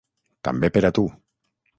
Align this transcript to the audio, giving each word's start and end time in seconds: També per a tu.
També 0.47 0.71
per 0.77 0.83
a 0.89 0.91
tu. 0.99 1.03